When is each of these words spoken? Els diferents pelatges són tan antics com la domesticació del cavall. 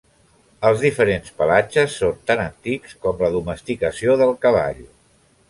Els 0.69 0.79
diferents 0.85 1.33
pelatges 1.41 1.97
són 2.05 2.17
tan 2.31 2.41
antics 2.47 2.97
com 3.05 3.23
la 3.27 3.31
domesticació 3.37 4.19
del 4.25 4.35
cavall. 4.49 4.83